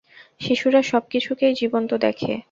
শিশুরা 0.41 0.81
সব 0.81 1.03
কিছুকেই 1.09 1.53
জীবন্ত 1.53 1.91
দেখে। 1.97 2.31